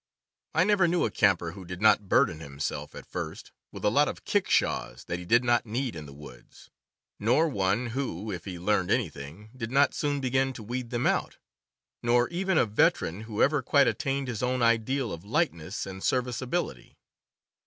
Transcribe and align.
I 0.55 0.63
never 0.63 0.87
knew 0.87 1.05
a 1.05 1.11
camper 1.11 1.51
who 1.51 1.63
did 1.63 1.79
not 1.79 2.09
burden 2.09 2.39
himself, 2.39 2.95
at 2.95 3.05
first, 3.05 3.51
with 3.71 3.85
a 3.85 3.91
lot 3.91 4.07
of 4.07 4.25
kickshaws 4.25 5.03
that 5.05 5.19
he 5.19 5.25
did 5.25 5.43
not 5.43 5.67
need 5.67 5.95
in 5.95 6.07
the 6.07 6.11
woods; 6.11 6.71
nor 7.19 7.47
one 7.47 7.89
who, 7.91 8.31
if 8.31 8.45
he 8.45 8.57
learned 8.57 8.89
anything, 8.89 9.51
did 9.55 9.69
not 9.69 9.93
soon 9.93 10.19
begin 10.19 10.53
to 10.53 10.63
weed 10.63 10.89
them 10.89 11.05
out; 11.05 11.37
nor 12.01 12.27
even 12.29 12.57
a 12.57 12.65
veteran 12.65 13.21
who 13.29 13.43
ever 13.43 13.61
quite 13.61 13.85
attained 13.87 14.27
his 14.27 14.41
own 14.41 14.63
ideal 14.63 15.13
of 15.13 15.23
lightness 15.23 15.85
and 15.85 16.03
serviceability. 16.03 16.97